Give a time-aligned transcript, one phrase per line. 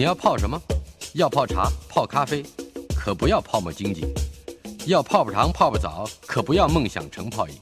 [0.00, 0.58] 你要泡什么？
[1.12, 2.42] 要泡茶、泡咖啡，
[2.96, 4.00] 可不要泡沫经济；
[4.86, 7.54] 要泡泡糖、泡泡澡，可不要梦想成泡影；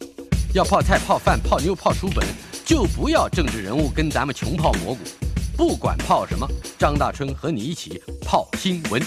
[0.54, 2.24] 要泡菜、泡饭、泡妞、泡书本，
[2.64, 5.00] 就不要政治人物跟咱们穷泡蘑菇。
[5.56, 6.46] 不管泡什么，
[6.78, 9.02] 张大春和你一起泡新闻。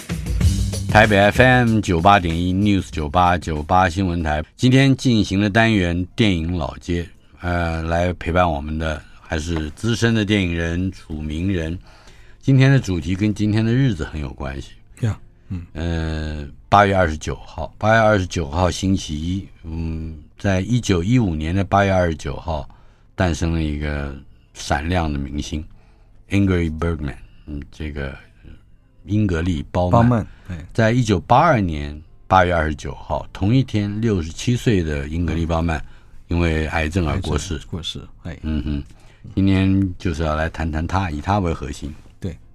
[0.90, 7.08] 台北 FM 九八点一 News 九八九八新闻台，今天进行的单元电影老街，
[7.40, 11.80] 呃，来陪伴我们的还是资深的电影人楚名人。
[12.42, 14.72] 今天的主题跟今天的日子很有关系。
[15.02, 22.68] 呀，嗯，呃，八月二十九号，八月二十九号星期一，嗯，在一九一五年的八月二十九号，
[23.14, 24.16] 诞生了一个
[24.56, 25.64] 闪亮的明星
[26.30, 28.16] ，Ingrid Bergman，嗯，这个。
[29.06, 30.28] 英格丽·褒曼，曼
[30.72, 35.84] 在一九八二年八月二十九号同一天，六十七岁的英格丽·褒曼
[36.28, 37.60] 因为癌症而过世。
[37.66, 38.84] 过世，哎，嗯哼，
[39.34, 41.92] 今天就是要来谈谈他，以他为核心。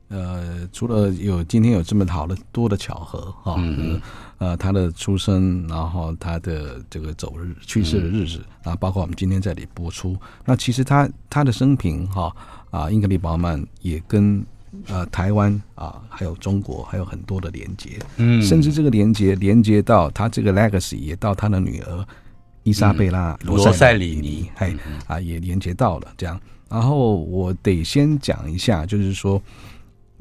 [0.09, 4.01] 对，呃，除了有今天有这么好的多的巧合哈，嗯
[4.39, 12.35] 呃，他的出生，然后他的这个走日去世的日子，然后包括我们今天在这里播出，那其实他他的生平哈
[12.71, 14.45] 啊，英格丽·宝曼也跟。
[14.89, 22.07] 呃，台湾啊，还有中国，还有很多的连接，嗯，甚至这个连接连接到他这个 legacy 也到他的女儿
[22.63, 24.77] 伊莎贝拉罗塞里尼，嘿
[25.07, 26.39] 啊，也连接到了这样。
[26.69, 29.41] 然后我得先讲一下，就是说，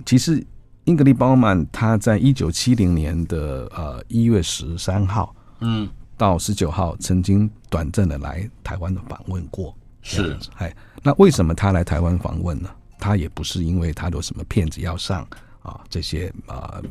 [0.06, 0.46] 其实
[0.86, 5.88] 英格丽褒曼他在一九七零年的呃一月十三号，嗯，
[6.18, 12.70] 到十九号曾经短暂的来台湾的访问过，是，哎，那为什么他来台湾访问呢？
[12.98, 15.28] 他也不是因为他有什么片子要上
[15.62, 16.82] 啊，这些啊，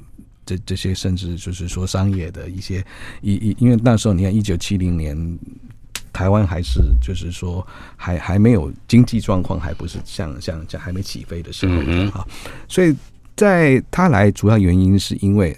[0.45, 2.85] 这这些甚至就是说商业的一些
[3.23, 5.17] 一一，因为那时候你看一九七零年，
[6.15, 7.67] 台湾还是就是说
[7.97, 11.75] 还还没有经济状况，还不是像像像还没起飞的时候
[12.19, 12.25] 啊，
[12.69, 12.97] 所以
[13.37, 15.55] 在他来主要原因是因为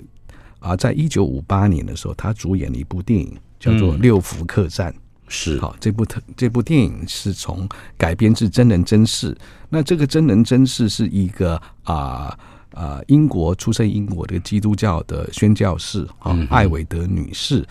[0.59, 4.91] 啊，在一九五八年的时候，他主演了一部电影叫做《六福客栈》。
[5.28, 5.59] 是。
[5.61, 7.69] 好，这部特这部电影是从
[7.99, 9.37] 改编自真人真事。
[9.69, 12.37] 那这个真人真事是一个啊啊、
[12.71, 17.66] 呃呃、英国出生英国的基督教的宣教士啊、嗯、艾维德女士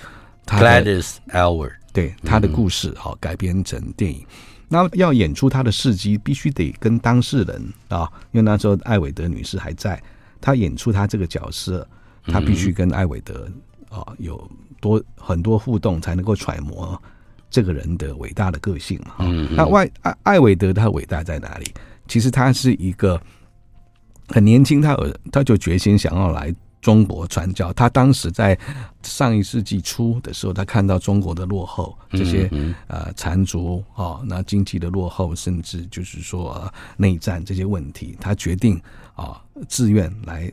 [0.45, 4.23] ，Gladys Aylward 对他的故事好、嗯、改编成电影。
[4.67, 10.01] 那要演出他的事迹，必须得跟当事人啊，因为那时候艾伟德女士还在，
[10.39, 11.88] 她演出她这个角色，
[12.28, 13.50] 她必须跟艾伟德
[13.89, 14.50] 啊有
[14.81, 17.01] 多很多互动，才能够揣摩。
[17.50, 21.73] 这个人的伟大的个性嘛，嗯，那外艾艾伟德他伟大在哪里？
[22.07, 23.22] 其实他是一个
[24.27, 26.53] 很年轻，他有他就决心想要来
[26.85, 27.73] 中国传教。
[27.73, 28.56] 他当时在
[29.01, 32.47] 上一世纪初的时候，他看到中国的落后，这些
[32.85, 38.79] 呃残族啊，那经济的落后，甚至就是说内战这些问题，他决定
[39.16, 40.51] 啊自愿来。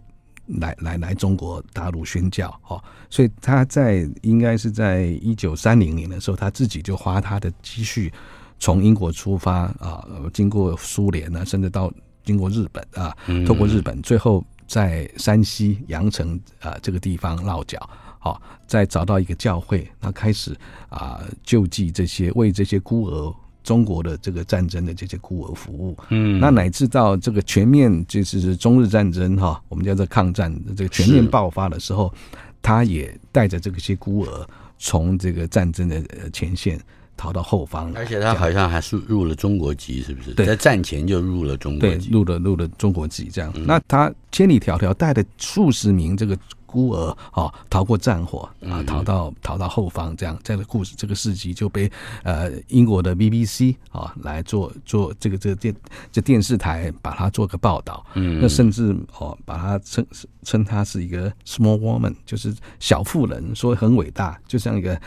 [0.59, 8.13] 来来来，中国大陆宣教哦，所以他在应该是在一九三零年的时候，他自己就花他的积蓄
[8.59, 10.05] 从英国出发啊，
[10.35, 11.91] 经过苏联啊，甚至到
[12.25, 13.17] 经过日本啊，
[13.47, 17.79] 透过日本，最后在山西阳城啊这个地方落脚，
[18.19, 20.57] 好，再找到一个教会，那开始
[20.89, 23.35] 啊救济这些为这些孤儿。
[23.63, 32.13] 中国的这个战争的这些孤儿服务，嗯，那乃至到这个全面就是中日战争哈，我们叫做抗战这个全面爆发的时候，
[32.61, 36.03] 他也带着这个些孤儿从这个战争的
[36.33, 36.77] 前线
[37.23, 40.35] 逃到后方，而且他好像还是入了中国籍，是不是？
[40.35, 43.53] 对，在战前就入了中国籍，对，入了入了中国籍这样。
[43.55, 46.37] 嗯、那他千里迢迢带着数十名这个。
[46.73, 51.91] 孤儿啊，逃过战火啊，逃到逃到后方，这样这样的故事，这个事迹就被
[52.23, 55.75] 呃英国的 BBC 啊来做做这个这个电
[56.11, 60.05] 这电视台把它做个报道，嗯，那甚至哦把它称
[60.43, 65.01] 称它是一个 small woman，就是小妇人，说很伟大，就像一个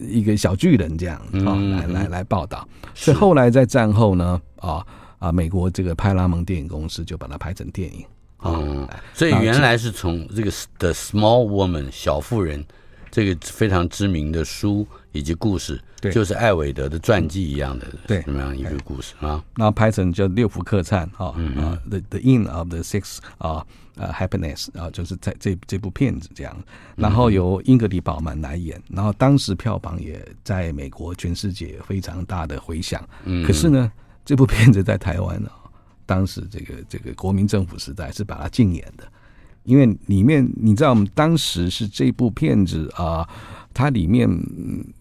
[0.00, 2.66] 一个小巨人这样啊来来来报道。
[2.94, 4.84] 所以后来在战后呢啊
[5.20, 8.04] 啊，美国这个派拉蒙电影公司就把它拍成电影。
[8.44, 12.64] 嗯，所以原来是从这个 The Small Woman 小妇人
[13.10, 19.42] 这个非常知名的书以及故事，对，就是艾维德的传记一样的，对，什么样一个故事啊？
[19.56, 23.00] 然后拍成叫《六福客栈》啊，嗯啊，《The The Inn of the Six》
[23.38, 23.64] 啊，
[23.94, 26.56] 呃，《Happiness》啊，就是在这这部片子这样，
[26.96, 33.90] 然后由英格里宝曼来演，然后当时票房也在美国全世界非常大的回响，嗯，可是呢，
[34.24, 35.48] 这部片子在台湾呢，
[36.06, 39.04] 当时这个这个国民政府时代是把它禁演的。
[39.64, 43.28] 因为里面你知道，我们当时是这部片子啊。
[43.74, 44.28] 它里面，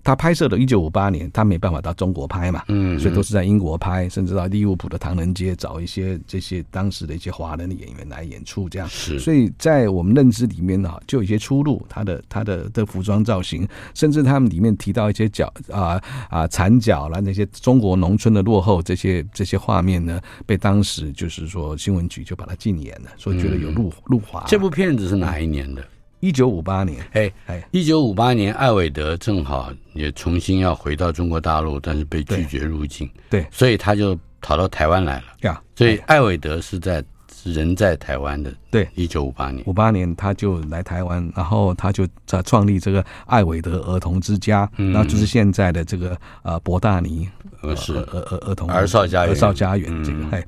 [0.04, 9.20] 他拍摄的一九五八年，他没办法到中国拍嘛，嗯，所以都是在英国拍，甚至到利物浦的唐人街找一些这些当时的一些华人的演员来演出，这样是。
[9.20, 24.44] 所以在我们认知里面呢，就有一些出入，他的他的的服装造型，甚至他们里面提到一些脚啊啊残脚啦，那些中国农村的落后这些这些画面呢，被当时就是说新闻局就把它禁演了，所以觉得有入入华。
[24.48, 25.86] 这部片子是哪一年的？
[26.24, 35.24] 一九五八年，哎哎，一九五八年，艾伟德正好也重新要回到中国大陆，但是被拒绝入境，对，所以他就逃到台湾来了。
[35.42, 38.54] 呀，所以艾伟德是在是人在台湾的。
[38.72, 47.28] 对，一九五八年，五八年他就来台湾，然后他就在创立这个艾伟德儿童之家，然后就是现在的这个呃博大尼
[47.64, 47.96] 儿是。
[47.96, 49.34] 儿儿儿童儿少家园。
[49.34, 50.42] 儿少家园这个嘿。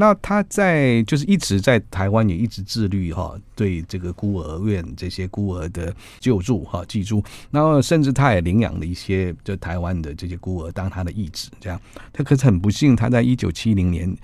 [0.00, 11.78] 那他在就是一直在台湾也一直自律哈，对这个孤儿院这些孤儿的救助哈记住，然后甚至他也领养了一些就台湾的这些孤儿当他的义子这样。
[12.14, 14.16] 他可是很不幸，他在一九七零年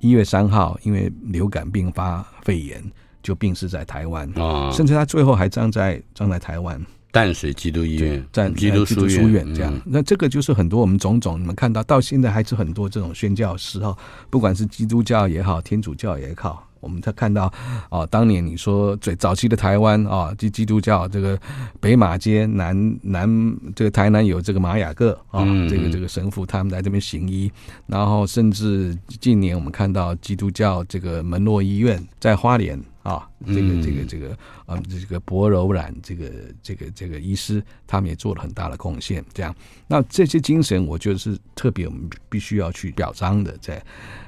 [0.00, 2.82] 一月三号因为流感并发肺炎
[3.22, 6.80] 就病逝在台湾啊，甚至他最后还葬在葬在台湾。
[7.10, 13.96] 淡水基督医院，在基督书院这样，那这个就是很多我们种种，你们看到到现在还是很多这种宣教师哈，
[14.28, 17.50] 不管是基督教也好，天主教也好，我们才看到
[17.88, 21.38] 啊，当年你说最早期的台湾啊，基基督教这个
[21.80, 27.50] 北马街南南这个台南有这个马雅各啊，这个这个神父他们在这边行医，
[27.86, 32.78] 然后甚至近年我们看到基督教这个门诺医院在花莲。
[33.08, 36.30] 啊，这个这个这个啊，这个薄柔染这个
[36.62, 39.24] 这个这个医师，他们也做了很大的贡献。
[39.32, 39.54] 这样，
[39.86, 43.56] 那这些精神，我觉得是特别我们必须要去表彰的。
[43.62, 43.82] 在，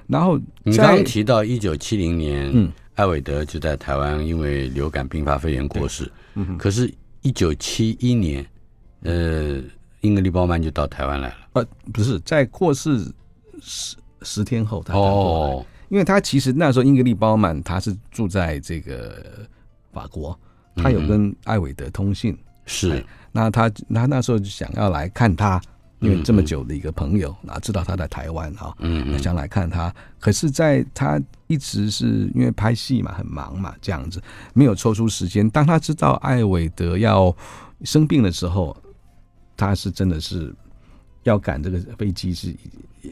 [0.07, 6.11] 然后你刚刚提到一九七零年，嗯，艾伟德就在台湾因为流感并发肺炎过世。
[6.35, 6.91] 嗯，可是，
[7.21, 8.47] 一九七一年，
[9.03, 9.61] 呃，
[10.01, 11.37] 英格利鲍曼就到台湾来了。
[11.53, 13.13] 呃，不是，在过世
[13.61, 15.67] 十十天后他哦。
[15.91, 19.47] 因为他其实那时候英格丽褒曼他是住在这个
[19.93, 20.37] 法国，
[20.77, 22.35] 他有跟艾维德通信，
[22.65, 23.05] 是。
[23.31, 25.61] 那他他那时候就想要来看他，
[25.99, 29.95] 因为这么久的一个朋友，哪知道他在台湾哈，嗯，想来看他。
[30.19, 34.23] 可是，在他一直是因为拍戏嘛，很忙嘛，这样子
[34.55, 35.49] 没有抽出时间。
[35.51, 37.37] 当他知道艾维德要
[37.83, 38.77] 生病的时候，
[39.57, 40.55] 他是真的是。
[41.25, 42.49] 要赶这个飞机是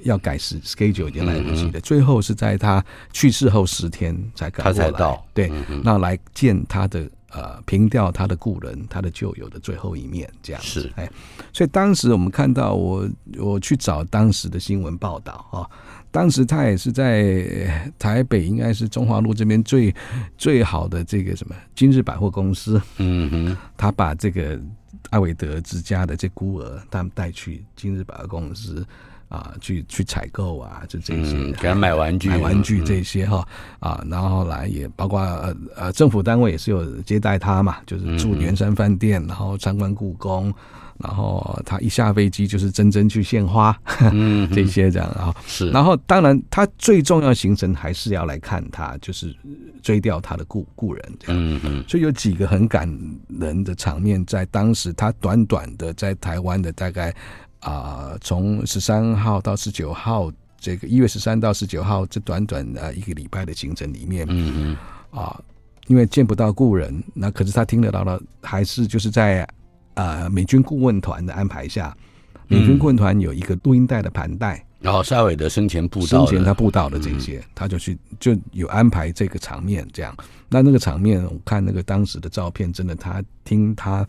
[0.02, 5.26] 要改时 schedule 已经来不及了，最后是在他去世后十天才赶过来，他才到。
[5.32, 5.50] 对，
[5.82, 11.10] 那来见他的呃凭吊他的故人，他的旧友的最后一面，这样是哎。
[11.52, 13.08] 所以当时我们看到我
[13.38, 15.68] 我去找当时的新闻报道啊，
[16.10, 19.94] 当时他也是在台北，应该是中华路这边最
[20.36, 24.60] 最好的这个什么今日百货公司，嗯哼，他把这个。
[25.10, 28.86] 艾维德之家的这孤儿，他们带去今日百货公司
[29.28, 33.46] 啊，去去采购啊，就这些，嗯、给他买玩具，买玩具这些哈、
[33.80, 40.52] 嗯、啊，然后来也包括呃呃政府单位也是有接待他嘛，就是住圆山饭店，然后参观故宫。
[41.00, 43.72] 然后他一下飞机就是真真去献花，
[44.12, 45.70] 嗯， 这些这样啊，是。
[45.70, 49.32] 然后当然他最重要的行程还是要来看他，就是
[49.80, 51.84] 追掉他的故故人这样，嗯嗯。
[51.86, 52.92] 所以有几个很感
[53.28, 57.14] 人的场面，在当时他短短的在台湾的大概
[57.60, 64.76] 啊，从十三号到十九号，这个一月十三到十九号这短短的一个礼拜的行程里面，嗯
[65.12, 65.40] 嗯，啊，
[65.86, 69.46] 因为见不到故人，那可是他听得到了还是就是在。
[69.94, 71.92] 呃，美军顾问团的安排下，
[72.46, 80.16] 美军顾问团有一个录音带的盘带，然后沙维德生前布道，生前他布道的这些，他就去就有安排这个场面这样。
[80.48, 84.06] 那那个场面，我看那个当时的照片，真的，他听他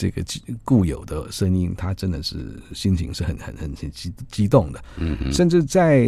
[0.00, 0.24] 这个
[0.64, 4.82] 固有的声音，他真的是心情是很很很很激激动的。
[4.96, 5.98] 嗯嗯，甚至在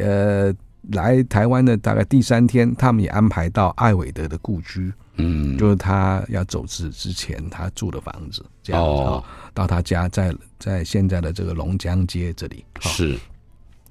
[0.00, 0.54] 呃
[0.92, 4.92] 来台湾的大概第三天，他们也安排到艾伟德的故居。
[5.16, 13.18] 嗯，就是他要走之之前，他住的房子这样子，哦，到他家在在现在的这个龙江街这里是。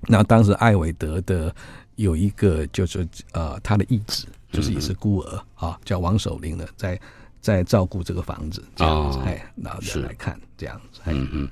[0.07, 1.53] 那当时艾维德的
[1.97, 6.97] 有一个就是呃他的义子，就是也是孤儿啊，叫王守林的，在
[7.41, 11.49] 在照顾这个房子这样子，哎、哦，然后再来看这样子，嗯嗯。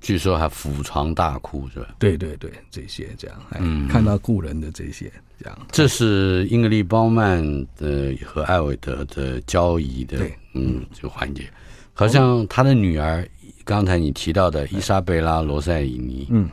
[0.00, 1.88] 据说还抚床大哭是吧？
[1.98, 5.58] 对对对，这些这样，嗯，看到故人的这些这样。
[5.72, 7.42] 这是英格丽·褒曼
[7.76, 11.50] 的和艾维德的交易的，对，嗯，这个环节，
[11.94, 13.28] 好像他的女儿，
[13.64, 16.48] 刚才你提到的伊莎贝拉·罗塞里尼，嗯。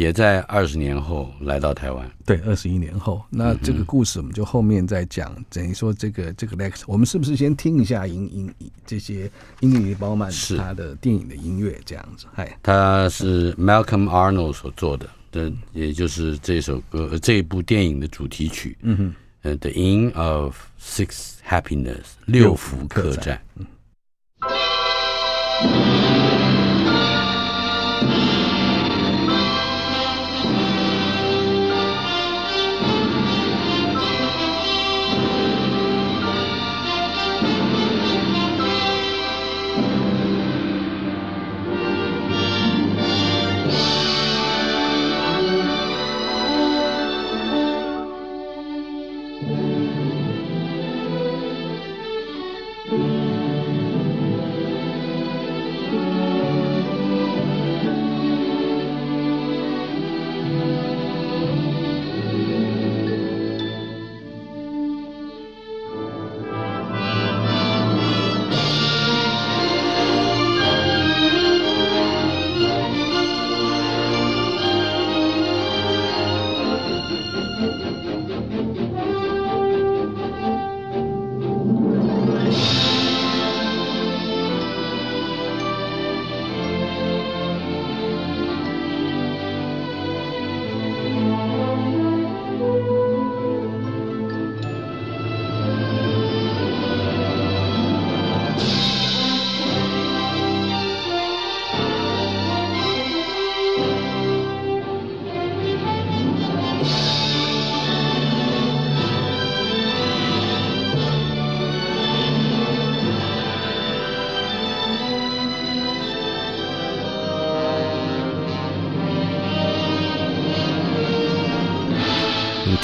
[0.00, 5.36] 也在二十年后来到台湾，对，二十一年后，那这个故事我们就后面再讲。
[5.50, 8.50] 等于说这个这个 next，我们是不是先听一下音音
[8.86, 9.30] 这些
[9.60, 12.24] 英格丽褒曼是他的电影的音乐这样子？
[12.36, 18.78] 哎，他是 Malcolm Arnold 所做的，的也就是这首歌这一部电影的主题曲。
[18.80, 23.38] 嗯哼，呃，The Inn of Six Happiness 六福客栈。
[23.56, 23.66] 嗯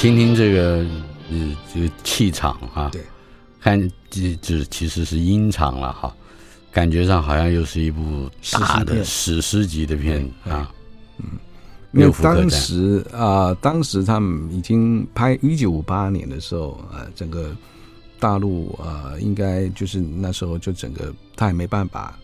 [0.06, 0.86] 听听这个，
[1.32, 3.02] 呃，这个气场哈，对，
[3.60, 6.14] 看这这其实是音场了哈，
[6.70, 10.70] 感觉上好像又是一部大的史诗级的片啊，
[11.18, 11.24] 嗯，
[11.90, 17.50] 因为当时啊、呃，当时他们已经拍一九五八年的时候啊、呃，整个
[18.20, 22.16] 大陆啊、呃，应该就是那时候就整个他也没办法，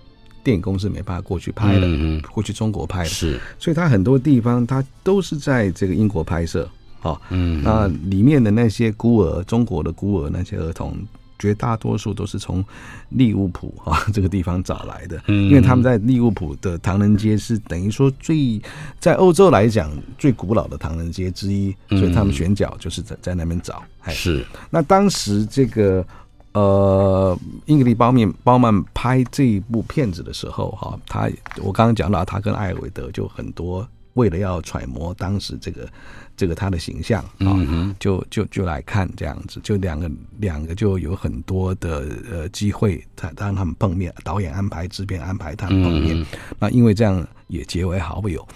[0.45, 6.71] 电影公司没办法过去拍的，嗯，过去中国拍的，是，所以他很多地方他都是在这个英国拍摄。
[7.03, 10.97] 好，嗯，那里面的那些孤儿，中国的孤儿，那些儿童，
[11.37, 12.65] 绝大多数都是从
[13.09, 18.63] 利物浦啊 这个地方找来的，嗯，因为他们在利物浦的唐人街是等于说最
[19.01, 23.83] 在欧洲来讲最古老的唐人街之一，所以他们选角就是在在那边找。
[24.07, 26.07] 是，那当时这个
[26.53, 31.29] 呃，英格丽褒曼褒曼拍这一部片子的时候，哈，他
[31.63, 33.85] 我刚刚讲到他跟艾维德就很多。
[34.14, 35.88] 为了要揣摩当时这个
[36.37, 46.21] 这个他的形象啊、嗯，就就就来看这样子，就两个两个就有很多的呃机会，他让他们碰面，导演安排，制片安排他们碰面。
[46.21, 46.26] 嗯、
[46.59, 48.47] 那因为这样也结为好友。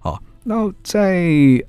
[0.00, 1.24] 好，那在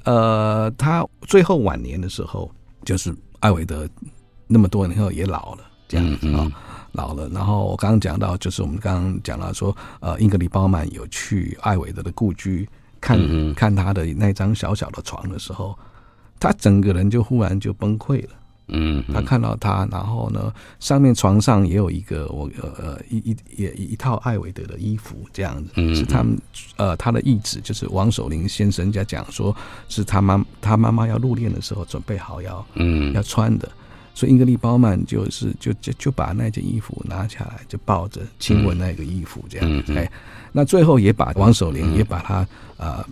[0.06, 2.52] 呃他最后晚年的时候，
[2.84, 3.88] 就是艾维德
[4.48, 6.52] 那么多年后也老了，这样子啊、嗯，
[6.94, 7.30] 老了。
[7.30, 12.68] 然后我刚刚讲到，就是我们刚刚讲到说，呃，英格里·包曼有去艾维德的故居。
[13.06, 15.78] 看、嗯、看他的那张小小的床的时候，
[16.40, 18.30] 他整个人就忽然就崩溃了。
[18.70, 26.36] 嗯，他看到他，然后呢，上面床上也有一个我呃呃一一也一,套艾维德的衣服，这样子、嗯、是他们
[26.78, 29.56] 呃他的义子，就是王守林先生家讲说，
[29.88, 33.70] 是他妈他妈妈要入殓的时候准备好要嗯要穿的。
[34.16, 39.94] 所以英格丽褒曼就是就就就把那件衣服拿下来，就抱着亲吻那个衣服这样子。
[39.94, 40.12] 哎、嗯，
[40.56, 42.48] 那最后也把王守林也把他
[42.78, 43.06] 呃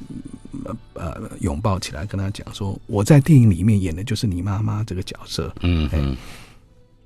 [0.94, 6.16] 呃拥抱起来，跟他讲说：“我在电影里面演的就是你妈妈这个角色。”嗯嗯。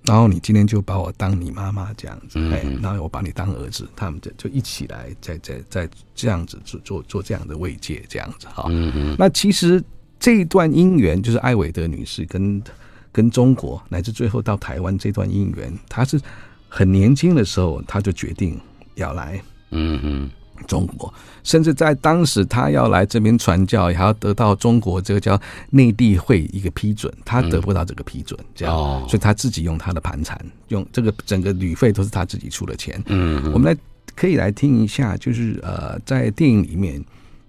[0.03, 8.65] 然后你今天就把我当你妈妈这样子，哎、嗯，然后我把你当儿子，他们就就一起来在在在这样子做做做这样的慰藉这样子哈。
[8.69, 9.15] 嗯嗯。
[9.17, 9.83] 那其实
[10.19, 12.61] 这一段姻缘就是艾维德女士跟。
[13.09, 16.21] 跟中国乃至最后到台湾这段姻缘，他是
[16.69, 18.59] 很年轻的时候他就决定
[18.93, 19.41] 要来，
[19.71, 20.29] 嗯嗯，
[20.67, 33.01] 中国，甚至在当时他要来这边传教，还要得到中国这个叫内地会一个批准，他得不到这个批准，这样哦，所以他自己用他的盘缠，用这个整个旅费都是他自己出的钱。
[33.07, 33.79] 嗯，我们来
[34.15, 37.03] 可以来听一下，就是呃，在电影里面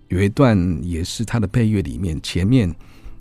[0.09, 2.73] 有一段也是他的配乐里面，前面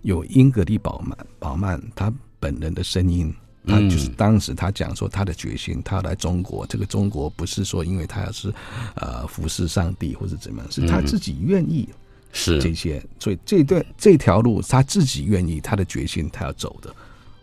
[0.01, 3.33] 有英格丽宝曼宝曼他本人的声音。
[3.67, 6.65] 他就是当时他讲说他的决心，他要来中国。
[6.67, 8.53] 这个中国不是说因为他要是
[8.95, 11.87] 呃服侍上帝或者怎么样，是他自己愿意
[12.31, 13.03] 是这些。
[13.19, 16.93] 所以这段这条路他自己愿意，他的决心他要走的。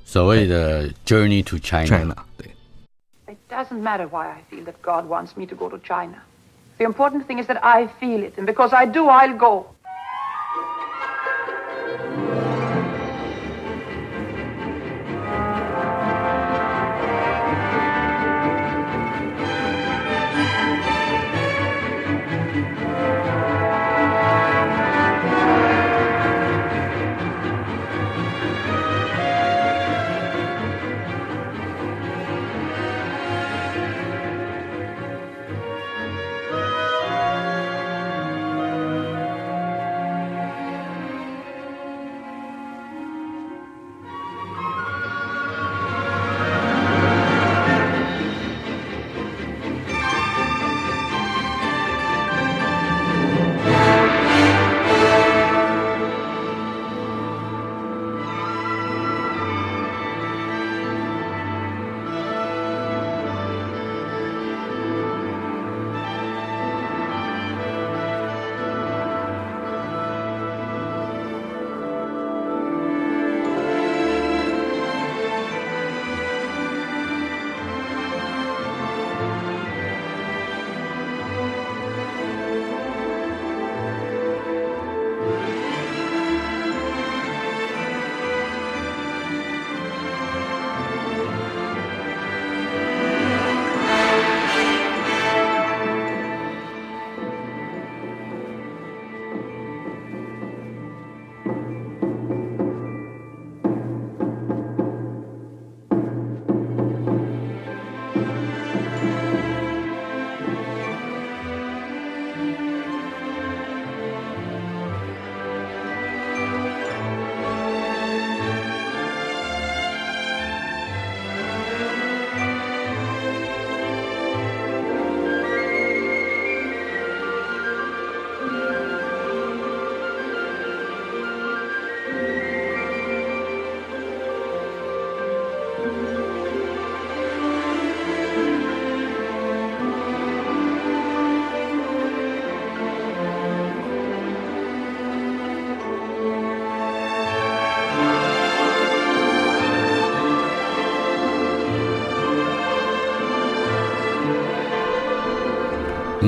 [0.05, 1.87] 所谓的 Journey to China。
[1.87, 2.51] China，对。
[3.27, 6.23] It doesn't matter why I feel that God wants me to go to China.
[6.79, 9.67] The important thing is that I feel it, and because I do, I'll go.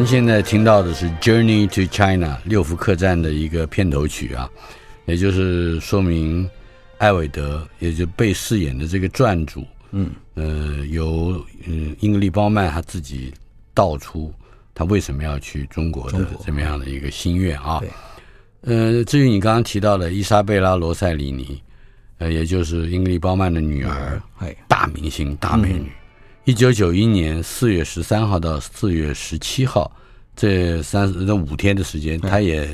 [0.06, 4.48] 您现在听到的是《Journey to China》六福客栈的一个片头曲啊，
[5.06, 6.48] 也就是说明
[6.98, 13.34] 艾维德，也就被饰演的这个传主，嗯，呃，由嗯英格丽褒曼他自己
[13.74, 14.32] 道出
[14.72, 17.82] 他为什么要去中国的这么样的一个心愿啊。
[18.60, 21.60] 呃，至于你刚刚提到的伊莎贝拉·罗塞里尼，
[22.18, 25.80] 呃，也就是英格丽褒曼的女儿，哎，大明星、大美女。
[25.80, 26.05] 嗯
[26.46, 29.90] 一九九一年四月十三号到四月十七号，
[30.36, 32.68] 这三这五天的时间，他也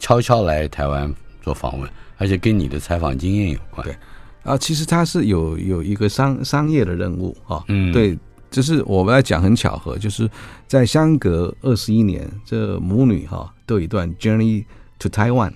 [0.00, 3.86] 悄悄来台湾做访问，而且跟你的采访经验有关。
[3.86, 3.96] 对，
[4.42, 8.18] 啊，其实他是有有一个商商业的任务啊，嗯，对，
[8.50, 10.28] 就是我们来讲很巧合，就是
[10.66, 14.64] 在相隔二十一年，这母女哈都有一段 journey。
[15.02, 15.52] To Taiwan，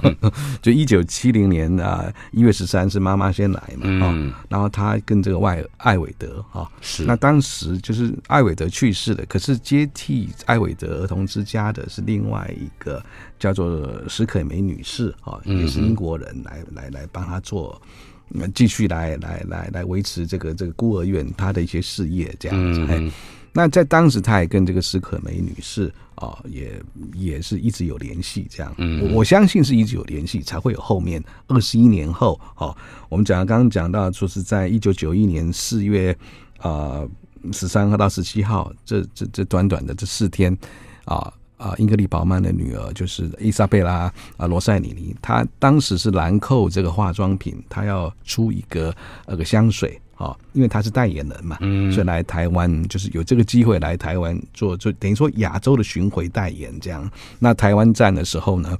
[0.62, 13.02] 就一九七零年啊一月十三是妈妈先来嘛，嗯，然后他跟这个外艾维德啊是，那当时就是艾维德去世了，可是接替艾维德儿童之家的是另外一个
[13.38, 17.80] 叫做史可梅女士啊，也是英国人来来来帮他做，
[18.54, 22.86] 继续来来来来维持这个这个孤儿院他的一些事业这样子。
[22.88, 23.12] 嗯
[23.56, 26.78] 那在当时，他也跟这个史可梅女士啊，也
[27.14, 28.74] 也是一直有联系，这样。
[28.76, 32.76] 嗯，我我相信是一直有联系，才会有后面二十一年后，哦，
[33.08, 36.14] 我们讲刚刚讲到，说是在一九九一年四月
[36.58, 37.02] 啊
[37.50, 40.54] 十三号到十七号，这这这短短的这四天
[41.06, 48.94] 啊，啊，英格丽宝曼的女儿就是伊莎贝拉啊罗塞里尼，她当时是兰蔻这个化妆品，她要出一个
[49.26, 57.08] 那个香水啊，因为他是代言人嘛，嗯，所以来台湾就是有这个机会来台湾做，就等于说亚洲的巡回代言这样。
[57.38, 58.76] 那台湾站的时候呢，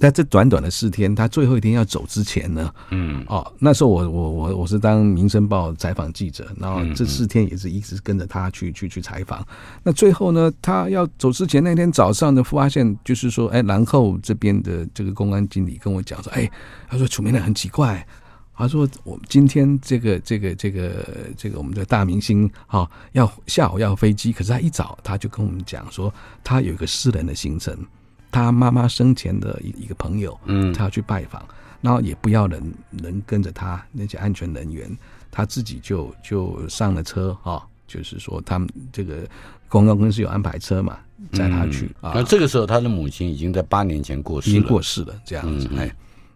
[0.00, 9.46] 在这短短的四天，他最后一天要走之前呢，嗯，哦，那时候我我我我是当《民生报》采访记者，然后这四天也是一直跟着他去去去采访。
[9.82, 16.50] 那最后呢，他要走之前那天早上呢，发现就是说，哎，然后这边的这个公安经理跟我讲说，哎，
[16.88, 18.06] 他说楚明亮很奇怪，
[18.62, 21.04] 他说我今天这个这个这个
[21.36, 27.76] 这个我们的大明星哈，要下午要飞机，可是他一早他就跟我们讲说，他有一个私人的行程。
[28.30, 31.44] 他妈妈生前的一一个朋友，嗯，他要去拜访，
[31.80, 34.96] 然后也不要人人跟着他那些安全人员，
[35.28, 39.28] 他自己就就上了车哈，就是说他们这个
[39.68, 40.98] 公关公司有安排车嘛，
[41.32, 42.12] 载他去啊。
[42.14, 45.92] 那这个时候他的母亲已经在八年前过世，已经过世了，这样子哎。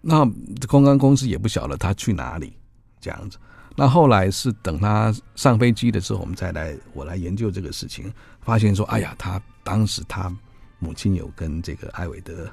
[0.06, 0.24] 那
[0.68, 2.52] 公关公司也不晓得他去哪里，
[3.00, 3.38] 这样子。
[3.74, 10.34] 那后来是等他上飞机的时候，我们再来我来研究这个事情，发现说，哎呀，他当时他。
[10.78, 12.46] 母亲有跟这个艾维德，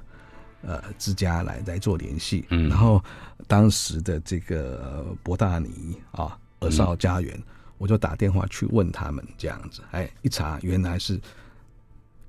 [0.61, 3.03] 呃，之家来来做联系，嗯，然后
[3.49, 7.43] 当时的这个博大尼啊，尔少家园，嗯，
[7.77, 11.19] 我就打电话去问他们这样子，哎，一查原来是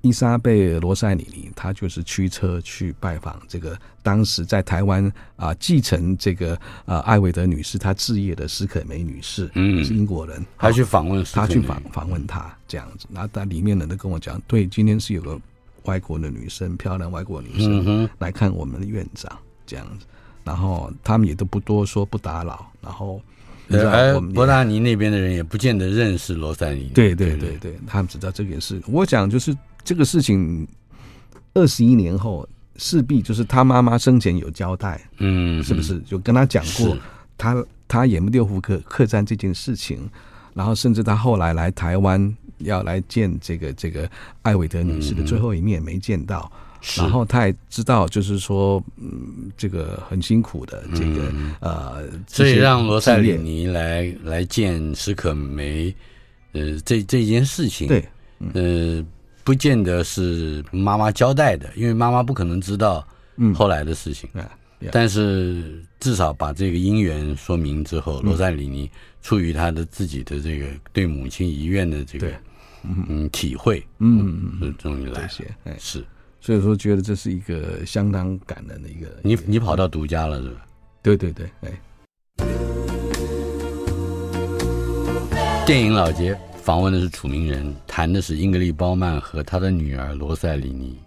[0.05, 15.39] 伊莎贝罗塞里尼，她就是驱车去拜访这个当时在台湾啊继承这个啊艾维德女士她置业的史可梅女士，嗯，是英国人，还去访问，他去访访问她这样子，然后他里面人都跟我讲，对，今天是有个。
[15.85, 19.31] 外国的女生，漂亮外国女生来看我们的院长
[19.67, 20.07] 这样子，
[20.43, 22.71] 然后他们也都不多说，不打扰。
[22.81, 23.21] 然后，
[23.69, 26.89] 哎，博达尼那边的人也不见得认识罗塞尼。
[26.95, 28.81] 对对对对，他们知道这件事。
[28.87, 30.67] 我讲就是这个事情，
[31.53, 32.45] 二十一年后
[32.75, 35.99] 势必就是他妈妈生前有交代，嗯，是不是？
[35.99, 36.97] 就跟他讲过
[37.37, 40.09] 他他演六福客客栈这件事情，
[40.53, 42.35] 然后甚至他后来来台湾。
[42.59, 44.09] 要来见这个这个
[44.41, 55.93] 艾维德女士的最后一面没见到，嗯、然后他也知道，就是说，嗯，这个很辛苦的这个、嗯、呃，所以让罗塞里尼来来见史可梅，
[56.53, 58.07] 呃，这这件事情，对，
[58.53, 59.05] 呃，
[59.45, 63.07] 不见得是妈妈交代的，因为妈妈不可能知道
[63.53, 64.29] 后来的事情，
[64.91, 68.91] 但是至少把这个因缘说明之后，罗塞里尼。
[69.21, 72.31] 出于他的自己的这个对母亲遗愿的这个
[72.83, 75.29] 嗯体会，嗯嗯，终于来了，
[75.63, 75.75] 哎。
[75.79, 76.05] 是，
[76.39, 79.07] 所以说觉得这是一个相当感人的一个。
[79.23, 80.67] 你你跑到独家了是吧？
[81.01, 81.71] 对对对，哎。
[85.65, 90.97] 电影老街访问的是楚名人，谈的是英格丽褒曼和他的女儿罗塞里尼。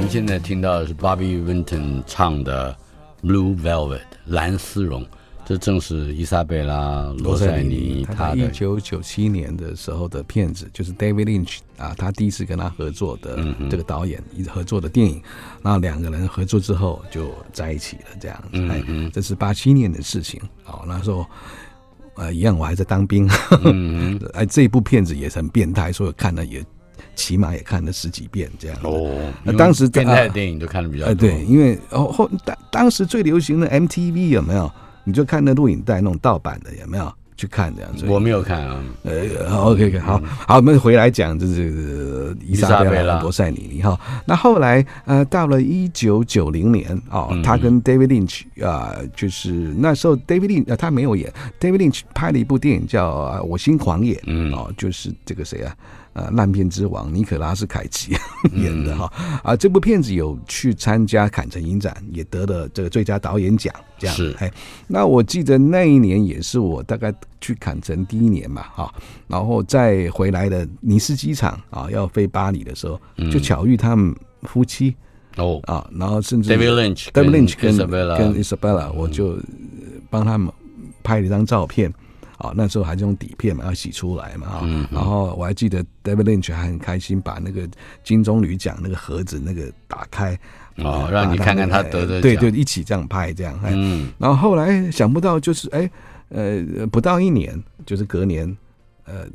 [0.00, 2.76] 您现在听到的是 Bobby Winton 唱的
[3.24, 5.06] 《Blue Velvet》蓝丝绒，
[5.46, 13.38] 这正是伊莎贝拉罗塞尼他的一九九七年的时候的片子，就是 David Lynch 啊，他第一次跟他合作的
[13.70, 15.22] 这个导演一合作的电影，
[15.62, 18.48] 然后两个人合作之后就在一起了，这样子。
[18.52, 20.40] 嗯，这是八七年的事情。
[20.64, 21.24] 好，那时候
[22.16, 23.30] 呃一样，我还在当兵。
[23.62, 26.64] 嗯， 哎，这部片子也是很变态，所以看了也。
[27.14, 29.32] 起码也看了十几遍这样哦。
[29.42, 31.14] 那当时变态的电影都看的比较多。
[31.14, 34.70] 对，因为哦后当当时最流行的 MTV 有没有？
[35.06, 37.10] 你就看那录影带那种盗版的有没有？
[37.38, 38.06] 去看这样子。
[38.06, 38.82] 我没有看啊。
[39.02, 44.00] 呃，OK OK，好好，我们回来讲就是伊莎贝拉罗塞尼尼哈。
[44.24, 53.10] 那后来呃，到了一九九零年哦，他跟 David Lynch 啊，就是那时候 David Lynch 他没有演，David Lynch 拍了一部电影叫
[53.42, 55.76] 《我心狂野》，嗯哦，就是这个谁啊？
[56.16, 58.16] 呃，烂片之王尼可拉斯凯奇
[58.56, 63.70] 演的哈、嗯、啊，这部片子有去参加坎城影展，也得了这个最佳导演奖。
[63.98, 64.50] 这样是哎，
[64.86, 68.94] 那我记得那一年也是我大概去坎城第一年嘛哈，
[69.26, 72.98] 然后再回来的尼斯机场啊，要飞巴黎的时候，
[73.30, 74.96] 就巧遇他们夫妻
[75.36, 79.38] 哦啊，然后甚至 David Lynch David Lynch 跟跟 Isabella，我就
[80.08, 80.50] 帮他们
[81.02, 81.92] 拍了一张照片。
[82.46, 87.68] 啊，那时候还是用底片嘛，要洗出来嘛，啊、嗯，然后我还记得 David Lynch 还很开心，把那个
[88.02, 90.38] 金棕榈奖那个盒子那个打开，
[90.76, 95.90] 哦，让你看看他得的奖，对对，一起这样拍这样，嗯，然后后来想不到就是哎，
[96.28, 98.56] 呃，不到一年，就是隔年，
[99.04, 99.26] 呃，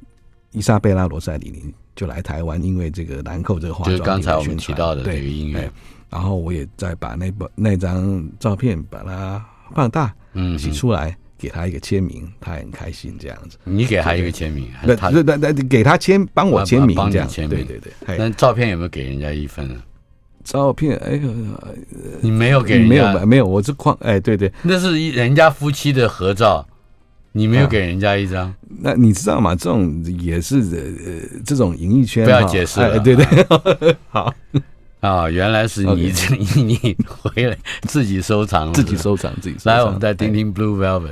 [0.52, 5.72] 伊莎贝拉罗塞里尼就来台湾，因为这个兰蔻这个化妆品，就是刚才我们提到的这个音乐。
[6.10, 9.42] 然后我也再把那本那张照片把它
[9.74, 13.58] 放大，嗯，洗出来给他一个签名，他很开心这样子。
[13.64, 17.28] 你给他一个签名，那那那给他签，帮我签名这样。
[17.28, 18.18] 签名，对对对。
[18.18, 19.78] 那照片有没有给人家一份啊？
[20.44, 21.30] 照片，哎呦，
[22.22, 22.90] 你没有给人家？
[22.90, 26.68] 没有没有，我是框，哎，对对，那是人家夫妻的合照，
[27.32, 28.54] 你没有给人家一张。
[28.80, 29.56] 那你知道吗？
[29.56, 33.26] 这种也是呃，这种演艺圈不要解释了，对对，
[34.10, 34.34] 好。
[35.02, 36.14] 啊，原来是你
[36.56, 39.76] 你 你回来自己收藏，自己收藏，自己收藏。
[39.76, 41.12] 来，我们再听听 Blue Velvet。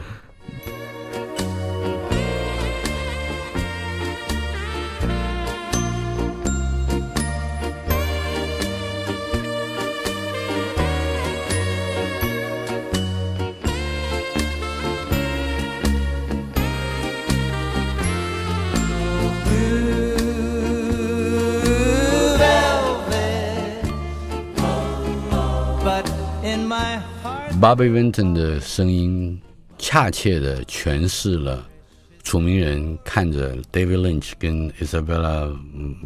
[27.59, 29.37] Bobby Vinton 的声音
[29.77, 31.67] 恰切地诠释了
[32.23, 35.53] 楚名人看着 David Lynch 跟 Isabella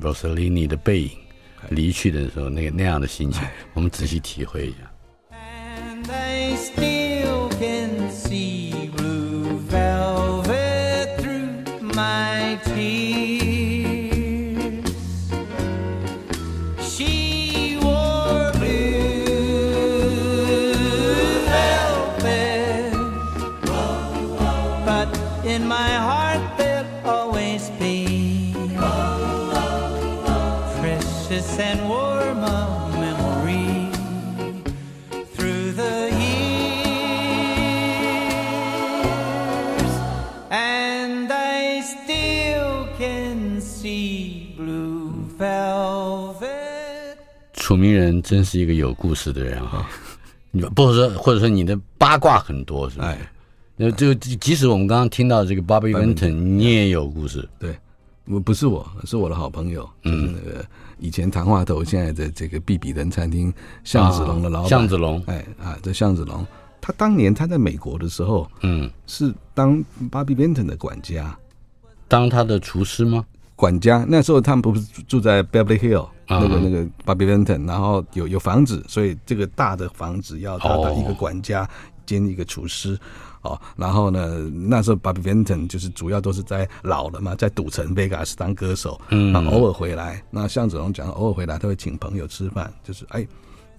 [0.01, 1.11] Rossellini 的背影
[1.69, 3.43] 离去的时候，那个那样的心情，
[3.75, 4.77] 我们仔细体会一下。
[47.84, 49.86] 楚名人真是一个有故事的人哈，
[50.52, 53.08] 你 不是说，或者说你的八卦很多是吧？
[53.08, 53.17] 哎，
[53.76, 57.46] 那就即使我们刚刚听到这个 Bobby Vinton，你也有故事。
[57.60, 57.78] 对，
[58.24, 60.65] 我不是我，是我的好朋友，嗯，那个
[60.98, 64.69] 以前谈话头，现在的这个必比登餐厅向子龙的老板。
[64.69, 66.48] 巷子龙，哎啊，这向子龙，
[66.80, 71.38] 他当年他在美国的时候，嗯，是当 Bobby Vinton 的管家，
[72.08, 73.26] 当他的厨师吗？
[73.58, 76.08] 管家，那时候他们不是住在 Beverly Hill。
[76.27, 81.69] 那个那个 Bobby Vinton，然后有有房子，所以这个大的房子要他的一个管家
[82.05, 82.97] 兼一个厨师，
[83.41, 93.27] 哦，然后呢，那时候 Bobby Vinton 就是主要都是在老了嘛，在赌城 Vegas 当歌手，嗯，偶尔回来，那向子龙讲，偶尔回来他会请朋友吃饭，就是哎。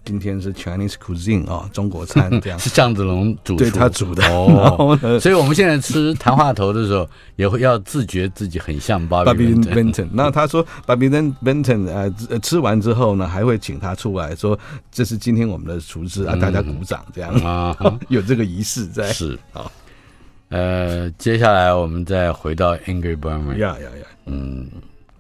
[0.05, 2.59] 今天是 Chinese cuisine 啊，中国餐这样。
[2.61, 4.99] 是向子龙煮，对他煮的哦。
[5.21, 10.09] 所以我们现在吃谈话头的时候，也会要自觉自己很像 Bobby Benton。
[10.13, 11.09] 那他说 Bobby
[11.43, 14.59] Benton 呃吃完之后呢，还会请他出来说，
[14.93, 17.77] 这是今天我们的厨师啊，大家鼓掌这样啊，
[18.09, 19.13] 有这个仪式在。
[19.13, 19.71] 是啊，
[20.51, 23.57] 呃，接下来我们再回到 Ingrid Bergman。
[23.57, 24.69] 呀呀呀，嗯，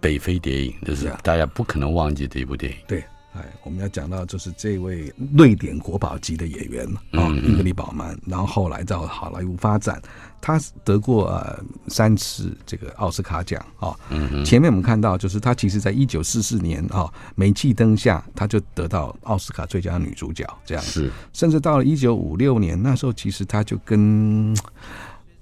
[0.01, 2.79] 北非谍影，这是大家不可能忘记的一部电影。
[2.87, 3.03] 对。
[3.35, 10.01] 哎，我们要讲到就是这位瑞典国宝级的演员啊，英格丽·宝曼，然后后来到好莱坞发展，
[10.41, 13.99] 他得过呃三次这个奥斯卡奖啊。
[14.45, 24.57] 前面我们看到就是他其实在一九四四年啊，煤气灯下他就得到奥斯卡最佳女主角这样是，甚至到了一九五六年那时候，其实他就跟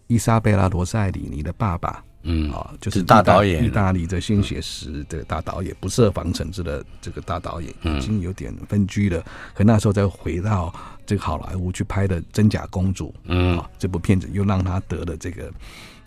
[0.07, 2.03] 伊莎贝拉·罗塞里尼的爸爸。
[2.23, 9.23] 嗯啊，就是大导演，意大利的新写实的大导演，不设防城之的这个大导演，已经有点分居了。
[9.55, 10.73] 可那时候再回到
[11.05, 15.51] 这个好莱坞去拍的《真假公主》，嗯，这部片子又让他得了这个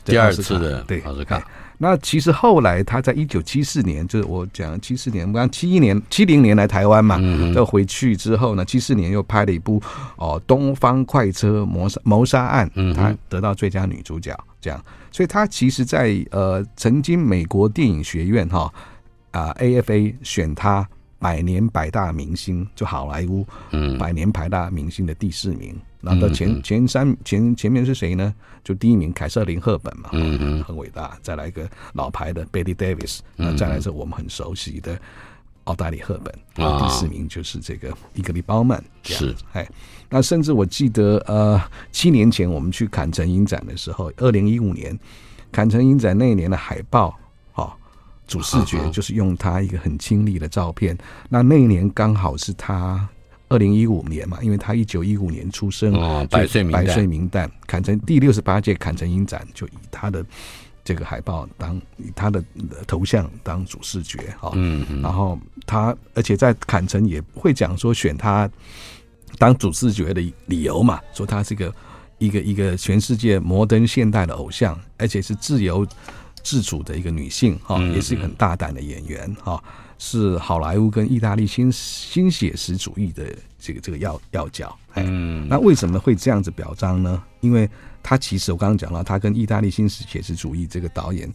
[0.03, 1.45] 第二次的对奥斯卡。
[1.77, 7.19] 那其实后来他在一九七四年，就是我讲七四年，我刚七一年、七零年来台湾嘛，
[7.53, 9.81] 又回去之后呢，七四年又拍了一部
[10.15, 14.83] 哦《东方快车谋杀谋杀案》，他得到最佳女主角，这样。
[15.11, 18.73] 所以他其实在，在呃，曾经美国电影学院哈
[19.31, 20.87] 啊 AFA 选他
[21.19, 25.75] 百年百大明星，就好莱坞嗯百年百大明星的第四名。
[26.05, 28.33] 然后前前三前前面是谁呢？
[28.63, 31.17] 就第一名凯瑟琳赫本嘛，嗯很伟大。
[31.21, 34.99] 再来一个老牌的 Betty Davis，那再来是我们很熟悉的
[35.65, 36.79] 奥黛丽赫本啊。
[36.79, 39.67] 第四名就是这个伊格丽鲍曼，是哎。
[40.09, 41.59] 那甚至我记得，呃，
[41.91, 44.97] 七年前我们去坎城影展的时候，二零一五年
[45.51, 47.17] 坎城影展那一年的海报，
[47.55, 47.73] 哦，
[48.27, 50.97] 主视觉就是用他一个很亲历的照片。
[51.29, 53.07] 那那一年刚好是他
[53.49, 57.49] 二零一五年嘛，因为他一九一五年出生，哦，百岁名旦，百岁名旦。
[57.67, 60.25] 坎城第六十八届坎城影展就以他的
[60.83, 62.43] 这个海报当以他的
[62.87, 68.49] 头像当主视觉哈，嗯嗯，然后他而且在坎城也会讲说选他
[69.37, 71.73] 当主视觉的理由嘛，说他是个
[72.17, 75.85] 一个一个全世界摩登现代的偶像，而且是自由
[76.43, 79.61] 自主的一个女性哈，也是一个很大胆的演员哈，
[79.97, 83.23] 是好莱坞跟意大利新新写实主义的
[83.57, 87.23] 这个这个要要角，嗯，那为什么会这样子表彰呢？
[87.41, 87.69] 因为
[88.03, 91.31] 他其实我刚刚讲了，他跟意大利新写实主义这个导演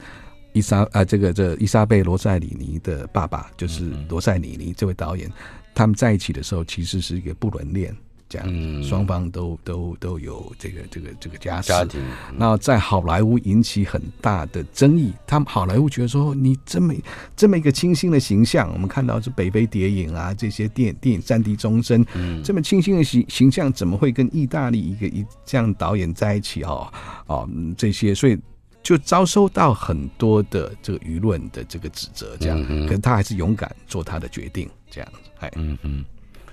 [0.52, 5.30] 伊莎啊，这个这伊莎贝罗塞里尼的爸爸就是罗塞里尼这位导演，
[5.74, 7.96] 他们在一起的时候其实是一个不伦恋。
[8.30, 12.00] 这样，双方都都都有这个这个这个家家庭。
[12.36, 15.12] 那在好莱坞引起很大的争议。
[15.26, 16.94] 他们好莱坞觉得说，你这么
[17.34, 26.62] 这么一个清新的形象，我们看到是北非谍影啊，这些电电影战地钟声，嗯，这么清新的形形象，怎么会跟意大利一个一这样导演在一起？
[26.62, 26.92] 哦
[27.26, 28.38] 哦，这些，所以
[28.80, 32.36] 就遭受到很多的这个舆论的这个指责。
[32.38, 34.70] 这样，可是他还是勇敢做他的决定。
[34.88, 36.04] 这样子，哎，嗯嗯，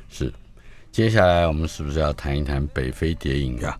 [0.09, 0.33] 是。
[0.97, 3.79] 接下来我们是不是要谈一谈北非谍影啊？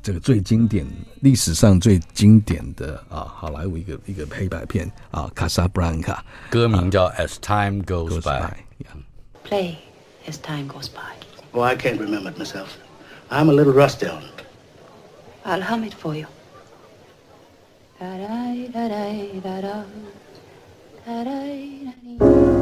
[0.00, 0.86] 这个最经典、
[1.20, 8.44] 历史上最经典的啊，好莱坞一个一个黑白片啊，《卡萨布兰卡》，歌名叫《As Time Goes By》。
[9.44, 9.74] Play
[10.28, 11.00] As Time Goes By。
[11.50, 12.68] Oh, I can't remember it myself.
[13.28, 14.44] I'm a little rusty on it.
[15.44, 16.26] I'll hum it for you.
[17.98, 19.10] Da da da da
[19.42, 22.61] da da da da.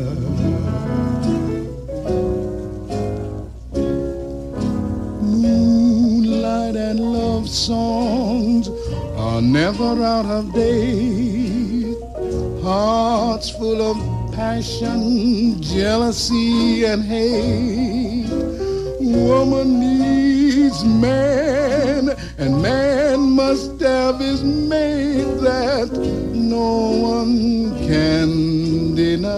[6.91, 8.67] And love songs
[9.15, 11.95] are never out of date.
[12.61, 13.97] Hearts full of
[14.33, 18.27] passion, jealousy, and hate.
[18.99, 25.89] Woman needs man, and man must have his mate that
[26.33, 29.31] no one can deny.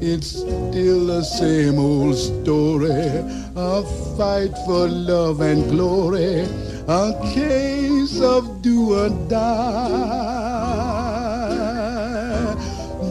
[0.00, 3.82] It's still the same old story a
[4.18, 6.46] fight for love and glory,
[6.88, 10.26] a case of do or die.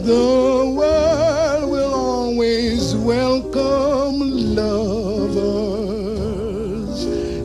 [0.04, 4.20] The world will always welcome
[4.56, 5.46] lovers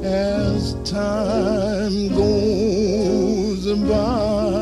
[0.04, 4.60] as time goes by.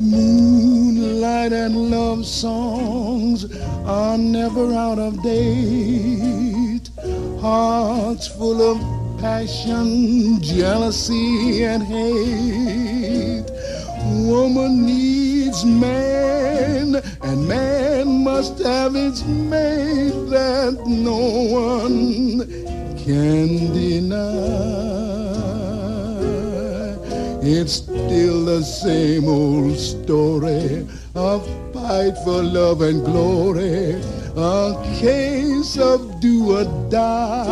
[0.00, 2.75] Moonlight and love songs
[3.86, 6.90] are never out of date.
[7.40, 13.46] Hearts full of passion, jealousy, and hate.
[14.26, 22.40] Woman needs man, and man must have its mate that no one
[22.98, 24.46] can deny.
[27.40, 33.94] It's still the same old story of fight for love and glory,
[34.36, 37.46] a case of do or die.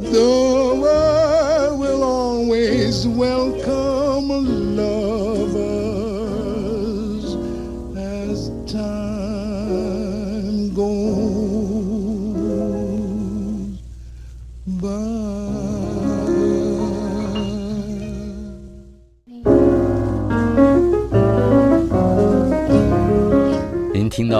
[0.00, 0.43] The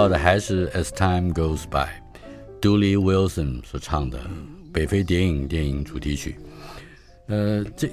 [0.05, 1.87] 到的还是《As Time Goes By》
[2.61, 4.19] ，Dooley Wilson 所唱的
[4.71, 6.35] 《北非谍影》电影主题曲。
[7.25, 7.89] 呃，这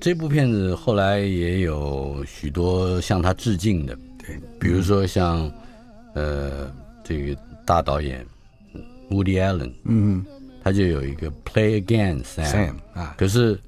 [0.00, 5.52] 这部片子后来也有许多向他致敬的，对，比如说像
[6.14, 6.72] 呃
[7.04, 8.26] 这个大导演
[9.10, 10.24] Woody Allen，嗯，
[10.62, 13.60] 他就有一个《Play Again Sam》啊，可是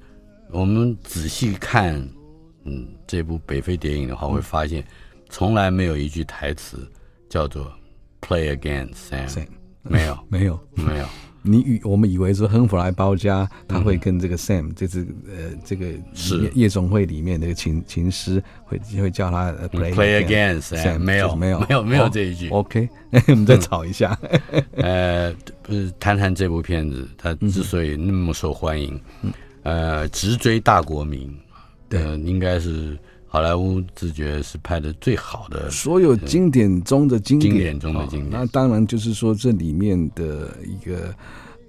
[0.49, 1.95] 我们仔细看，
[2.63, 4.83] 嗯，这部北非谍影的话，会发现
[5.29, 6.79] 从来没有一句台词
[7.29, 7.71] 叫做
[8.21, 9.47] “Play again, Sam”，, Sam
[9.83, 11.05] 没有，没有，没有。
[11.43, 22.49] 你以我们以为说亨弗莱包家他会跟这个 Sam，这次呃这个夜夜总会里面那个琴琴师会会叫他 Play Play again, Sam，没有，没有，没有，没有这一句。
[22.49, 22.89] OK，
[23.29, 24.19] 我们再吵一下。
[24.75, 28.99] 呃，不是谈谈这部片子，它之所以那么受欢迎，
[29.63, 31.33] 呃，直追大国民，
[31.87, 32.97] 对，应该是。
[33.29, 38.31] 好莱坞自觉是拍的最好的，所有经典中的经典，经典中的经典。
[38.31, 41.13] 那当然就是说，这里面的一个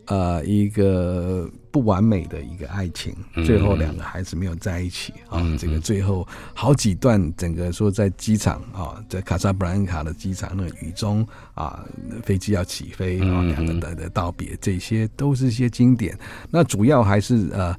[0.06, 3.12] 呃一个不完美的一个爱情，
[3.44, 5.42] 最后两个孩子没有在一起啊。
[5.58, 11.84] 这个最后好几段，整个说在机场啊，在卡萨布兰卡的机场，那个雨中啊，
[12.22, 16.16] 飞机要起飞啊，两个的的道别，这些都是一些经典。
[16.50, 17.76] 那主要还是呃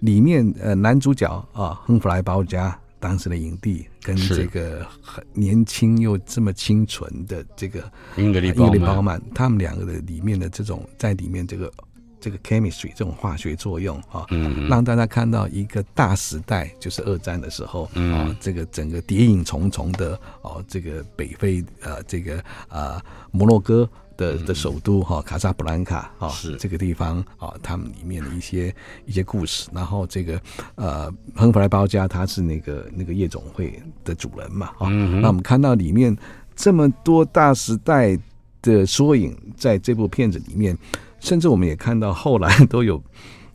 [0.00, 2.76] 里面呃男主角啊，亨弗莱鲍嘉。
[3.02, 11.72] 当时的影帝跟这个很年轻又这么清纯的这个英格丽褒曼，他们两个的里面的这种在里面这个
[12.20, 23.90] 这个 chemistry 这种化学作用啊，嗯，让大家看到一个大时代，就是二战的时候啊，这个整个谍影重重的哦，这个北非呃这个啊摩洛哥。
[24.22, 26.56] 的的首都哈卡萨布兰卡哈是。
[26.56, 28.72] 这个地方啊，他们里面的一些
[29.04, 30.40] 一些故事，然后这个
[30.76, 36.16] 呃亨弗莱包家他是那个那个夜总会的主人嘛啊，那我们看到里面
[36.54, 38.16] 这么多大时代
[38.60, 40.76] 的缩影，在这部片子里面，
[41.18, 43.02] 甚至我们也看到后来都有。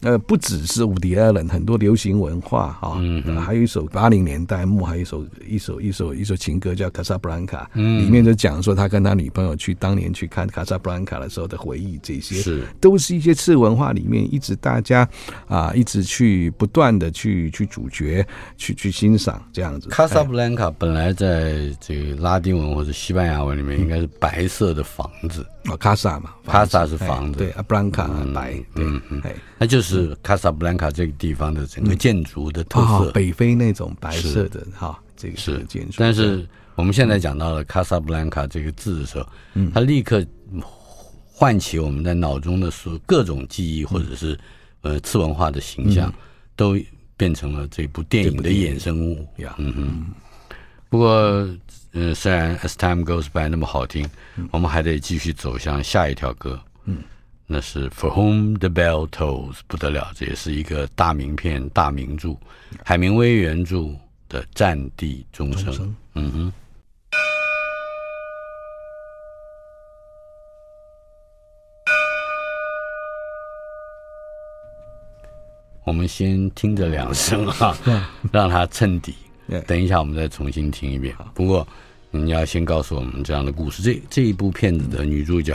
[0.02, 12.64] 呃，不只是伍迪·艾伦，很多流行文化哈，嗯，还有一首八零年代末，还有一首一首一首一首情歌叫《卡萨布兰卡》，嗯，里面就讲说他跟他女朋友去当年去看卡萨布兰卡的时候的回忆，这些是。
[12.80, 15.08] 都是一些次文化里面一直大家
[15.48, 18.26] 啊一直去不断的去去主角
[18.56, 19.90] 去去欣赏这样子。
[19.90, 25.44] 卡萨布兰卡本来在这个拉丁文或者西班牙文里面应该是白色的房子。
[25.70, 29.22] 哦，卡萨嘛，卡萨是房子，对，阿布兰卡白，嗯嗯，
[29.58, 35.64] 那就是卡萨布兰卡这个地方的整个建筑的特色，北非那种白色的哈，这个是。
[35.66, 35.96] 建筑。
[35.98, 40.26] 但是我们现在讲到了卡萨布兰卡这个字的时候，嗯，它立刻
[41.26, 44.38] 唤起我们在脑中的所各种记忆，或者是
[44.82, 46.14] 呃次文化的形象，
[46.56, 46.78] 都
[47.16, 49.28] 变成了这部电影的衍生物。
[49.38, 49.56] 呀。
[49.58, 50.06] 嗯嗯，
[50.90, 51.48] 不过。
[51.94, 56.60] 嗯，虽然 As Time Goes By 那么好听，嗯、我们还得继续走向下一条歌。
[56.84, 56.98] 嗯，
[57.50, 62.36] 那是 For Whom the Bell Tolls，不得了，这也是一个大名片、大名著，
[62.84, 63.86] 海明威原著
[64.28, 65.74] 的《战地钟声》。
[66.16, 66.54] 嗯哼，
[75.86, 77.74] 我们先听着两声哈，
[78.30, 79.16] 让它衬底。
[79.66, 81.16] 等一下，我们再重新听一遍。
[81.34, 81.66] 不过。
[82.10, 83.84] 你要先告诉我们这样的故事。
[83.84, 85.54] 这这一部片子的女主角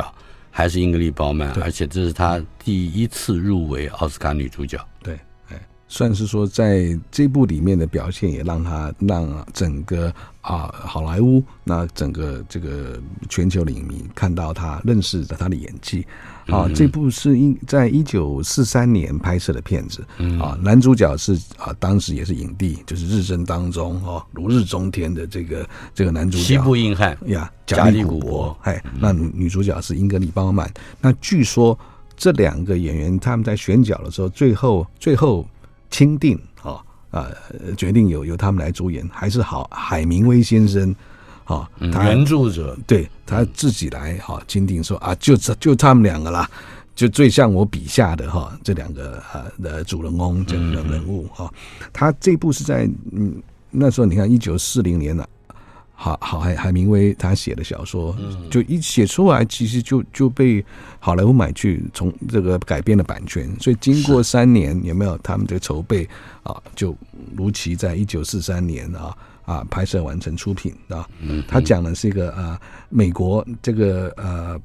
[0.55, 4.79] 还是英格丽·褒曼，而且这是她第一次入围奥斯卡女主角。
[5.03, 5.21] 对，哎，
[5.93, 16.07] 算是说在这部里面的表现，也让他让整个啊好莱坞那整个这个全球的影迷看到他，认识了他的演技。
[16.47, 20.03] 啊，这部是一在一九四三年拍摄的片子，
[20.41, 30.73] 啊，男主角是啊，当时也是影帝，就是日升当中哦，如日中天的这个这个男主角，西部硬汉呀，贾利古伯，哎，那女主角是英格丽·褒曼。
[31.03, 31.79] 那据说
[32.17, 35.47] 这两个演员他们在选角的时候，最后最后
[35.93, 36.83] 钦定啊
[37.13, 37.29] 啊，
[37.77, 40.93] 决定由由他们来主演，还是好海明威先生。
[41.45, 46.49] 啊，原著者对他自己来哈，钦定说啊，就这就他们两个啦，
[46.95, 51.53] 就最像我笔下的哈这两个啊的主人公这样的人物哈。
[51.93, 55.29] 他这部是在嗯那时候你看一九四零年了，
[56.03, 58.17] 好好海海明威他写的小说，
[58.51, 60.65] 就一写出来，其实就就被
[60.99, 66.09] 好莱坞买去从这个改编的版权，所以经过三年有没有他们这个筹备
[66.43, 66.97] 啊，就
[67.37, 69.17] 如期在一九四三年啊。
[69.45, 71.05] 啊，拍摄完成出品啊，
[71.49, 74.59] 他讲的是一个啊，美国这个呃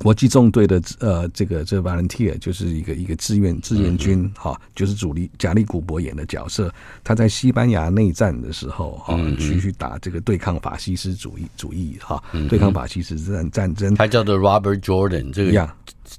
[0.00, 6.72] 国际纵队的呃这个这个 volunteer 就是一个一个志愿志愿军哈、啊，就是主力贾利古博演的角色，
[7.02, 15.70] 他在西班牙内战的时候哈、啊，去去打这个对抗法西斯主义主义哈，对抗法西斯战战争，他叫做 Robert Jordan 这个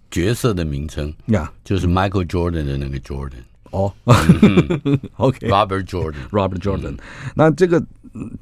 [0.10, 3.44] 角色的名称呀，就是 Michael Jordan 的那个 Jordan。
[3.72, 3.92] 哦，
[5.18, 6.98] OK，Robert Jordan，Robert Jordan，
[7.34, 7.84] 那这个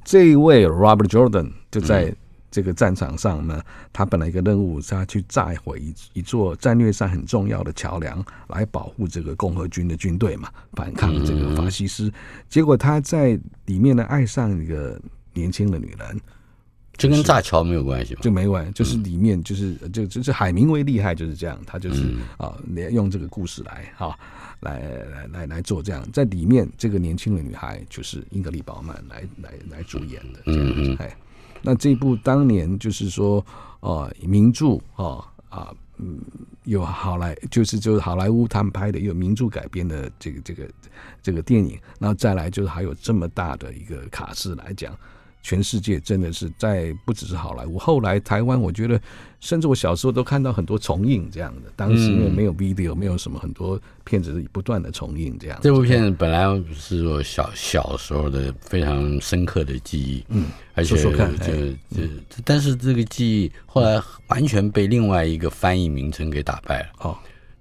[0.03, 2.13] 这一位 Robert Jordan 就在
[2.53, 3.59] 这个战场上呢，
[3.91, 12.13] 他本来一个任务是他去炸毁一一座战略上很重要的桥梁，来保护这个共和军的军队嘛，反抗这个法西斯。
[12.47, 15.01] 结果他在里面呢，爱上一个
[15.33, 16.21] 年轻的女人。
[16.95, 18.19] 这跟炸桥没有关系吗？
[18.21, 22.55] 就没关系，就是里面就是就就是海明威厉害就是这样，他就是啊，
[22.91, 24.15] 用这个故事来哈，
[24.59, 24.79] 来
[25.11, 31.17] 来来来做这样，在里面这个年轻的女孩就是英格丽褒曼来来来主演的这样子，哎，
[31.63, 33.43] 那这部当年就是说
[33.79, 36.19] 啊，名著啊啊嗯，
[36.65, 40.69] 有好莱就是就是好莱坞他们拍的有名著改编的这个这个
[41.21, 44.93] 这个电影，那再来就是还有这么大的一个卡司来讲。
[45.43, 48.99] 全世界真的是在不只是好莱坞，后来台湾，我觉得
[49.41, 51.69] 甚至我小时候都看到很多重映这样的。
[51.75, 55.59] 当时因为没有 video，没有什么很多片子不断的重映这样。
[55.61, 62.07] 这部片子本来是我小小时候的非常深刻的记忆，嗯，而且就就，
[62.45, 66.89] 但是这个记忆后来完全被另外一个翻译名称给打败了。
[66.99, 67.17] 哦，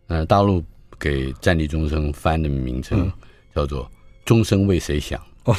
[0.07, 0.63] 那大陆
[1.01, 3.11] 给《战地钟声》翻的名称
[3.57, 3.85] 叫做
[4.25, 5.21] 《钟声为谁响》。
[5.53, 5.57] 哦。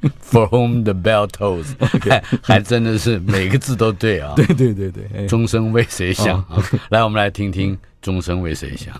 [0.20, 1.66] For whom the bell tolls，
[2.00, 4.32] 还还真的是每个字都对啊！
[4.36, 6.62] 对对对对，钟声为谁响啊？
[6.90, 8.94] 来，我们来听听钟声为谁响。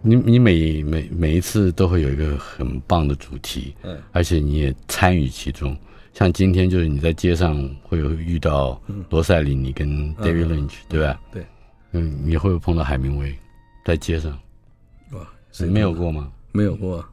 [0.00, 5.76] 你你每每每一次都会有一个很棒的主题，嗯，而且你也参与其中。
[6.18, 11.20] 像今天就是你在街上会有遇到罗塞里尼跟 David Lynch，对吧？
[11.30, 11.46] 对，
[11.92, 13.32] 嗯，你会不会碰到海明威
[13.84, 14.36] 在街上？
[15.12, 15.20] 哇，
[15.52, 16.32] 是没有过吗？
[16.50, 17.08] 没有过。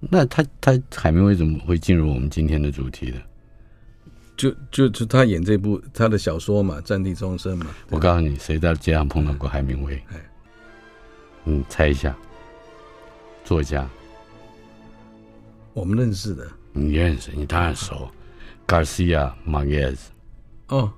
[0.00, 3.16] 那他他海明威怎么会进入我们今天的主题的？
[4.36, 7.70] 就就就他演这部他的小说嘛，《战地钟声》嘛。
[7.88, 9.94] 我告诉你，谁在街上碰到过海明威？
[10.12, 10.20] 哎，
[11.46, 12.14] 嗯，猜一下。
[13.46, 13.88] 作家，
[15.72, 18.06] 我们认识的，你认识，你当然熟
[18.66, 19.96] ，Garcia Marquez，
[20.68, 20.90] 哦，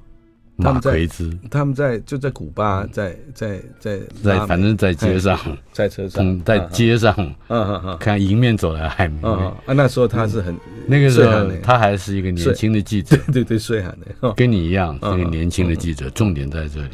[0.57, 5.39] 马奎兹，他们在就在古巴，在在在在，反正在街上，
[5.73, 7.15] 在车上，在街上，
[7.49, 10.57] 嗯嗯嗯，看迎面走来海明威，啊，那时候他是很
[10.87, 16.91] 那个时候他还是一个年轻的记者， 对对对，岁寒的，跟你一样是个年轻的记者，重点在这里，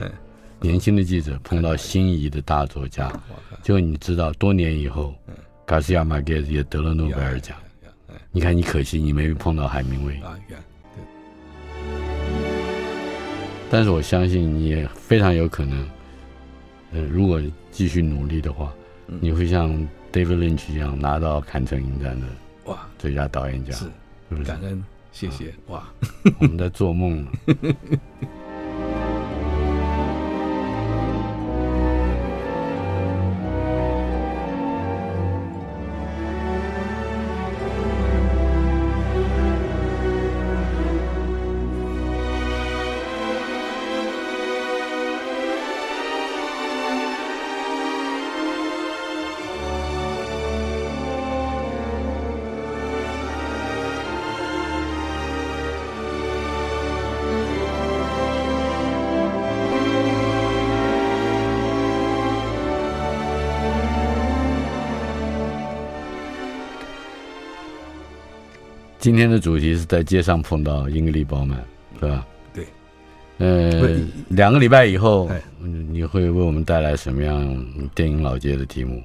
[0.60, 3.12] 年轻的记者碰到心仪的大作家，
[3.62, 5.14] 就你知道，多年以后。
[5.66, 7.56] 卡西亚马盖斯也得了诺贝尔奖，
[8.32, 10.20] 你看你可惜你没碰到海明威，
[13.70, 15.88] 但是我相信你也非常有可能，
[16.92, 17.40] 呃，如果
[17.70, 18.72] 继续努力的话，
[19.06, 19.70] 你会像
[20.12, 22.26] David Lynch 一样拿到坎城影展的
[22.64, 23.86] 哇最佳导演奖，是
[24.28, 24.44] 不是？
[24.44, 25.88] 感恩，谢谢哇，
[26.40, 27.26] 我们在做梦。
[69.00, 71.58] 今天的主题是在街上碰到英格丽褒曼，
[71.98, 72.26] 是吧？
[72.52, 72.66] 对，
[73.38, 73.98] 呃，
[74.28, 75.28] 两个礼拜以后，
[75.58, 79.02] 你会为我们带来什么样电影老街的题目？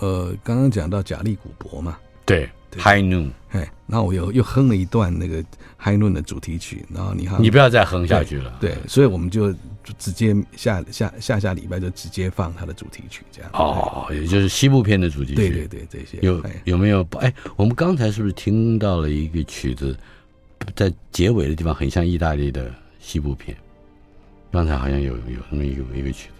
[0.00, 2.48] 呃，刚刚讲到贾利古柏嘛，对。
[2.76, 5.42] High Noon，哎，然后我又又哼了一段那个
[5.76, 8.58] High Noon 的主题曲，然后你看，你不要再哼下去了。
[8.60, 9.52] 对，所以我们就
[9.98, 13.50] 直接下下下下礼拜就直接放他的主题曲，这样。
[13.54, 15.34] 哦，也就是西部片的主题曲。
[15.36, 17.06] 对对对，这些有有没有？
[17.18, 19.96] 哎，我们刚才是不是听到了一个曲子？
[20.76, 23.56] 在结尾的地方很像意大利的西部片。
[24.52, 26.39] 刚才好像有有那么一个一个曲子。